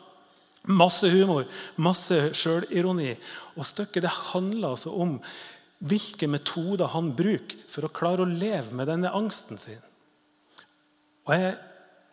Masse 0.65 1.09
humor, 1.13 1.45
masse 1.77 2.17
sjølironi. 2.37 3.13
Og 3.55 3.67
stykket 3.67 4.05
det 4.05 4.15
handler 4.31 4.73
altså 4.73 4.93
om 4.95 5.19
hvilke 5.85 6.29
metoder 6.31 6.89
han 6.93 7.11
bruker 7.17 7.59
for 7.69 7.85
å 7.85 7.93
klare 7.93 8.23
å 8.23 8.29
leve 8.29 8.73
med 8.73 8.89
denne 8.89 9.13
angsten 9.13 9.59
sin. 9.61 9.81
Og 11.25 11.35
jeg 11.35 11.49
er 11.51 11.63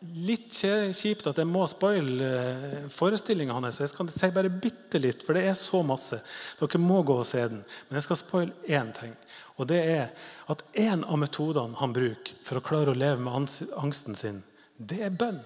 Litt 0.03 0.51
kjipt 0.51 1.29
at 1.31 1.39
jeg 1.39 1.47
må 1.47 1.63
spoile 1.71 2.27
eh, 2.27 2.87
forestillinga 2.91 3.55
hans. 3.55 3.79
Jeg 3.79 3.93
skal 3.93 4.09
si 4.11 4.31
bare 4.35 4.51
bitte 4.51 4.99
litt, 4.99 5.23
for 5.23 5.39
det 5.39 5.45
er 5.47 5.55
så 5.55 5.79
masse. 5.87 6.19
Dere 6.59 6.81
må 6.83 7.05
gå 7.07 7.21
og 7.23 7.29
se 7.29 7.45
den. 7.53 7.61
Men 7.87 8.01
jeg 8.01 8.09
skal 8.09 8.19
spoile 8.19 8.57
én 8.67 8.91
ting. 8.97 9.15
Og 9.63 9.69
det 9.71 9.79
er 9.93 10.09
at 10.51 10.65
en 10.83 11.05
av 11.07 11.21
metodene 11.23 11.79
han 11.79 11.95
bruker 11.95 12.35
for 12.43 12.59
å 12.59 12.65
klare 12.67 12.91
å 12.91 12.99
leve 12.99 13.23
med 13.23 13.55
angsten 13.79 14.19
sin, 14.19 14.43
det 14.75 15.05
er 15.07 15.15
bønn. 15.15 15.39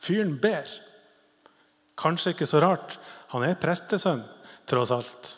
Fyren 0.00 0.36
ber. 0.40 0.68
Kanskje 2.00 2.34
ikke 2.34 2.48
så 2.48 2.62
rart. 2.64 2.96
Han 3.34 3.44
er 3.46 3.58
prestesønn, 3.60 4.24
tross 4.68 4.92
alt. 4.94 5.34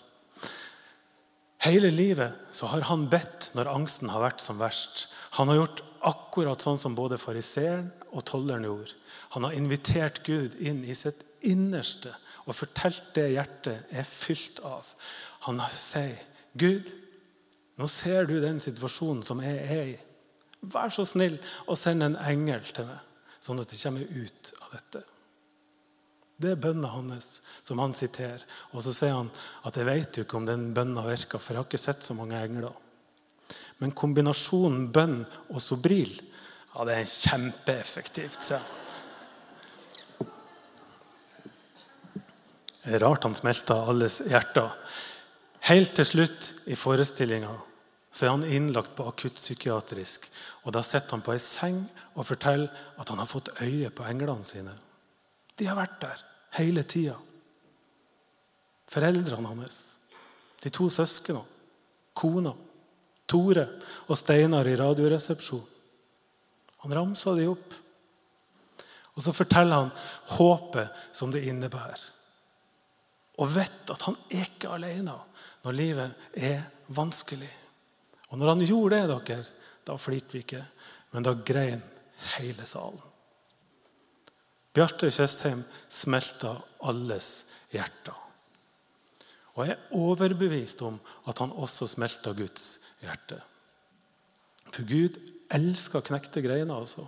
Hele 1.62 1.92
livet 1.94 2.38
så 2.50 2.70
har 2.72 2.88
han 2.88 3.06
bedt 3.10 3.52
når 3.54 3.70
angsten 3.70 4.10
har 4.10 4.22
vært 4.24 4.42
som 4.42 4.58
verst. 4.58 5.06
Han 5.38 5.50
har 5.50 5.60
gjort 5.60 5.82
akkurat 6.02 6.64
sånn 6.64 6.80
som 6.82 6.96
både 6.98 7.20
fariseeren 7.22 7.92
og 8.10 8.24
tolleren 8.26 8.66
gjorde. 8.66 8.96
Han 9.36 9.46
har 9.46 9.54
invitert 9.54 10.22
Gud 10.26 10.56
inn 10.58 10.82
i 10.82 10.96
sitt 10.98 11.22
innerste 11.46 12.16
og 12.46 12.56
fortalt 12.58 13.12
det 13.14 13.28
hjertet 13.36 13.94
er 13.94 14.08
fylt 14.08 14.58
av. 14.66 14.88
Han 15.46 15.62
sier, 15.78 16.18
'Gud, 16.58 16.90
nå 17.78 17.86
ser 17.86 18.26
du 18.26 18.40
den 18.42 18.58
situasjonen 18.60 19.22
som 19.22 19.40
jeg 19.42 19.62
er 19.62 19.86
i. 19.94 19.96
Vær 20.62 20.90
så 20.94 21.06
snill 21.06 21.38
å 21.66 21.78
sende 21.78 22.10
en 22.10 22.18
engel 22.18 22.66
til 22.74 22.90
meg.' 22.90 23.11
Sånn 23.42 23.60
at 23.62 23.72
det 23.72 23.80
kommer 23.80 24.06
ut 24.06 24.52
av 24.62 24.76
dette. 24.76 25.02
Det 26.42 26.52
er 26.54 26.62
bønna 26.62 26.90
hans 26.90 27.36
som 27.62 27.80
han 27.82 27.94
siterer. 27.94 28.42
Og 28.72 28.82
så 28.86 28.94
sier 28.96 29.14
han 29.14 29.30
at 29.66 29.76
jeg 29.78 29.86
vet 29.86 30.18
jo 30.18 30.24
ikke 30.26 30.40
om 30.40 30.48
den 30.48 30.70
bønna 30.74 31.04
virker, 31.06 31.38
for 31.38 31.54
jeg 31.54 31.62
har 31.62 31.68
ikke 31.68 31.82
sett 31.82 32.06
så 32.06 32.16
mange 32.18 32.38
engler. 32.38 32.74
Men 33.82 33.94
kombinasjonen 33.98 34.88
bønn 34.94 35.22
og 35.50 35.60
sobril 35.62 36.14
ja, 36.72 36.86
det 36.88 36.94
er 36.96 37.10
kjempeeffektivt. 37.10 38.40
sier 38.46 38.62
han. 38.62 38.78
Det 42.82 42.96
er 42.96 43.04
rart 43.04 43.22
han 43.22 43.36
smelter 43.38 43.90
alles 43.92 44.22
hjerter. 44.26 44.72
Helt 45.68 45.92
til 45.94 46.08
slutt 46.08 46.48
i 46.66 46.74
forestillinga 46.74 47.52
så 48.12 48.26
er 48.26 48.34
han 48.34 48.44
innlagt 48.44 48.92
på 48.96 49.06
akuttpsykiatrisk. 49.08 50.28
Og 50.64 50.72
Da 50.76 50.82
sitter 50.84 51.16
han 51.16 51.24
på 51.24 51.32
ei 51.32 51.40
seng 51.40 51.86
og 52.14 52.26
forteller 52.28 52.68
at 53.00 53.08
han 53.08 53.18
har 53.18 53.30
fått 53.30 53.48
øye 53.64 53.90
på 53.90 54.04
englene 54.04 54.44
sine. 54.44 54.74
De 55.56 55.66
har 55.66 55.78
vært 55.78 56.00
der 56.00 56.24
hele 56.58 56.84
tida. 56.84 57.16
Foreldrene 58.92 59.48
hans, 59.48 59.96
de 60.60 60.70
to 60.70 60.90
søsknene, 60.92 61.46
kona, 62.12 62.52
Tore 63.32 63.64
og 64.10 64.18
Steinar 64.18 64.68
i 64.68 64.76
Radioresepsjonen. 64.76 65.68
Han 66.82 66.94
ramsa 66.96 67.32
de 67.38 67.46
opp. 67.46 67.74
Og 69.14 69.22
så 69.22 69.32
forteller 69.32 69.84
han 69.84 69.92
håpet 70.34 71.04
som 71.14 71.30
det 71.32 71.44
innebærer. 71.46 72.00
Og 73.40 73.52
vet 73.54 73.92
at 73.94 74.04
han 74.08 74.18
er 74.32 74.48
ikke 74.50 74.72
alene 74.74 75.14
når 75.62 75.76
livet 75.78 76.26
er 76.34 76.64
vanskelig. 76.92 77.48
Og 78.32 78.40
når 78.40 78.54
han 78.54 78.64
gjorde 78.64 78.98
det, 78.98 79.20
dere, 79.28 79.44
da 79.84 79.96
flirte 80.00 80.32
vi 80.32 80.42
ikke, 80.46 80.62
men 81.12 81.26
da 81.26 81.34
grein 81.36 81.82
hele 82.36 82.64
salen. 82.68 83.00
Bjarte 84.72 85.10
Tjøstheim 85.12 85.66
smelta 85.92 86.54
alles 86.88 87.44
hjerter. 87.74 88.16
Og 89.52 89.66
jeg 89.68 89.76
er 89.76 89.96
overbevist 90.00 90.80
om 90.86 90.96
at 91.28 91.42
han 91.44 91.52
også 91.52 91.90
smelta 91.92 92.32
Guds 92.32 92.78
hjerte. 93.02 93.36
For 94.72 94.86
Gud 94.88 95.18
elsker 95.52 96.00
knekte 96.06 96.40
greiner. 96.40 96.78
altså. 96.80 97.04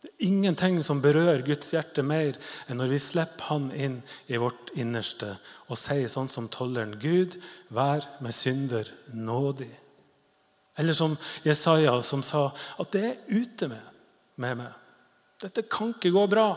Det 0.00 0.08
er 0.08 0.26
ingenting 0.30 0.78
som 0.84 1.02
berører 1.04 1.44
Guds 1.44 1.74
hjerte 1.74 2.02
mer 2.06 2.38
enn 2.66 2.80
når 2.80 2.94
vi 2.94 3.00
slipper 3.04 3.50
Han 3.50 3.68
inn 3.76 3.98
i 4.32 4.38
vårt 4.40 4.72
innerste 4.72 5.34
og 5.68 5.76
sier 5.76 6.08
sånn 6.08 6.30
som 6.32 6.48
tolleren 6.48 6.96
Gud, 7.02 7.36
vær 7.68 8.06
med 8.24 8.32
synder 8.32 8.88
nådig. 9.12 9.68
Eller 10.80 10.96
som 10.96 11.18
Jesaja, 11.44 11.98
som 12.02 12.24
sa 12.24 12.48
at 12.80 12.92
det 12.94 13.04
er 13.04 13.20
ute 13.28 13.68
med, 13.68 13.84
med 14.40 14.62
meg. 14.62 14.72
Dette 15.40 15.66
kan 15.68 15.92
ikke 15.92 16.12
gå 16.14 16.24
bra. 16.30 16.48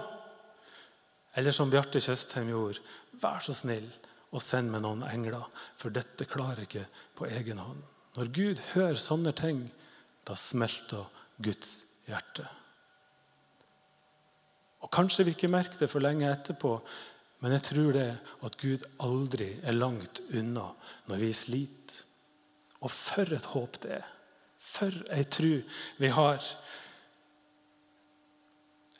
Eller 1.35 1.55
som 1.55 1.71
Bjarte 1.71 1.99
Tjøstheim 2.03 2.51
gjorde. 2.51 2.79
vær 3.21 3.39
så 3.43 3.53
snill 3.55 3.87
og 4.33 4.41
send 4.41 4.71
meg 4.73 4.81
noen 4.83 5.03
engler, 5.05 5.45
for 5.77 5.93
dette 5.93 6.25
klarer 6.25 6.63
jeg 6.63 6.69
ikke 6.69 6.87
på 7.19 7.27
egen 7.29 7.61
hånd. 7.61 7.83
Når 8.17 8.31
Gud 8.33 8.61
hører 8.73 8.99
sånne 9.01 9.33
ting, 9.37 9.67
da 10.25 10.35
smelter 10.37 11.05
Guds 11.43 11.83
hjerte. 12.07 12.47
Og 14.83 14.91
Kanskje 14.91 15.25
vi 15.27 15.35
ikke 15.35 15.51
merker 15.51 15.79
det 15.79 15.89
for 15.91 16.03
lenge 16.03 16.27
etterpå, 16.29 16.75
men 17.43 17.55
jeg 17.55 17.65
tror 17.67 17.91
det 17.95 18.09
at 18.47 18.57
Gud 18.59 18.83
aldri 19.03 19.49
er 19.63 19.75
langt 19.75 20.21
unna 20.31 20.69
når 21.09 21.21
vi 21.23 21.31
sliter. 21.35 22.03
Og 22.83 22.91
for 22.91 23.31
et 23.35 23.51
håp 23.53 23.79
det 23.83 23.97
er! 23.99 24.09
For 24.63 24.95
ei 25.13 25.25
tru 25.27 25.59
vi 25.99 26.09
har. 26.15 26.43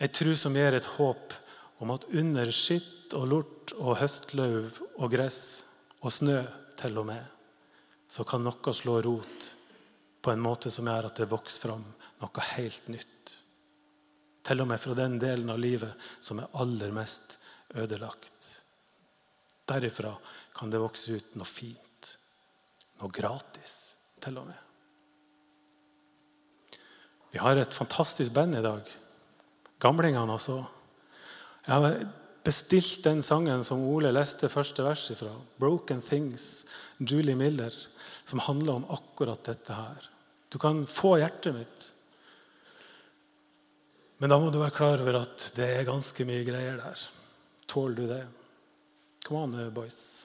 Ei 0.04 0.10
tru 0.12 0.34
som 0.40 0.56
gir 0.60 0.76
et 0.76 0.90
håp 0.98 1.36
om 1.84 1.94
at 1.96 2.08
under 2.12 2.52
skitt 2.56 3.16
og 3.18 3.30
lort 3.32 3.74
og 3.80 3.98
høstløv 4.02 4.80
og 4.98 5.08
gress 5.12 5.64
og 6.04 6.12
snø 6.12 6.42
til 6.80 7.00
og 7.00 7.08
med, 7.08 7.24
så 8.12 8.26
kan 8.28 8.44
noe 8.44 8.76
slå 8.76 9.00
rot 9.06 9.48
på 10.24 10.32
en 10.32 10.44
måte 10.44 10.72
som 10.72 10.88
gjør 10.88 11.10
at 11.10 11.20
det 11.20 11.32
vokser 11.32 11.68
fram 11.68 11.84
noe 12.22 12.48
helt 12.54 12.92
nytt. 12.92 13.40
Til 14.44 14.62
og 14.62 14.68
med 14.68 14.82
fra 14.82 14.96
den 14.98 15.16
delen 15.22 15.50
av 15.54 15.62
livet 15.62 16.10
som 16.24 16.42
er 16.44 16.52
aller 16.60 16.92
mest 16.96 17.38
ødelagt. 17.80 18.50
Derifra 19.70 20.12
kan 20.56 20.72
det 20.72 20.82
vokse 20.84 21.16
ut 21.16 21.38
noe 21.40 21.48
fint. 21.48 22.10
Noe 23.00 23.14
gratis, 23.14 23.96
til 24.22 24.38
og 24.42 24.50
med. 24.52 24.60
Vi 27.34 27.42
har 27.42 27.58
et 27.58 27.74
fantastisk 27.74 28.34
band 28.36 28.60
i 28.60 28.62
dag. 28.62 28.90
Gamlingene, 29.82 30.36
altså. 30.36 30.60
Jeg 31.66 31.74
har 31.74 32.04
bestilt 32.44 33.04
den 33.08 33.24
sangen 33.26 33.64
som 33.66 33.82
Ole 33.88 34.12
leste 34.14 34.50
første 34.52 34.84
vers 34.84 35.08
fra. 35.18 35.32
'Broken 35.58 36.04
Things', 36.04 36.66
Julie 37.00 37.36
Miller, 37.36 37.74
som 38.26 38.40
handler 38.40 38.74
om 38.74 38.86
akkurat 38.92 39.44
dette 39.44 39.74
her. 39.74 40.10
Du 40.52 40.60
kan 40.60 40.86
få 40.86 41.18
hjertet 41.18 41.56
mitt. 41.56 41.92
Men 44.24 44.32
da 44.32 44.38
må 44.40 44.48
du 44.56 44.56
være 44.56 44.72
klar 44.72 45.02
over 45.04 45.18
at 45.20 45.50
det 45.58 45.66
er 45.68 45.82
ganske 45.84 46.24
mye 46.24 46.46
greier 46.48 46.78
der. 46.80 47.02
Tåler 47.68 47.98
du 47.98 48.06
det? 48.08 48.22
Come 49.28 49.42
on, 49.44 49.74
boys. 49.76 50.23